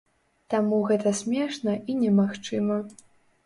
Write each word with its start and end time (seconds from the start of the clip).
Таму 0.53 0.79
гэта 0.87 1.13
смешна 1.21 1.77
і 1.91 2.01
немагчыма. 2.03 2.83